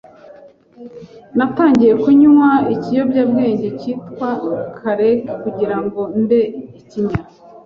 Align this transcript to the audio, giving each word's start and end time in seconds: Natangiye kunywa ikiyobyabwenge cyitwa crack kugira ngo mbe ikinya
Natangiye 1.37 1.93
kunywa 2.03 2.49
ikiyobyabwenge 2.73 3.67
cyitwa 3.79 4.29
crack 4.77 5.23
kugira 5.43 5.77
ngo 5.83 6.01
mbe 6.21 6.41
ikinya 6.81 7.21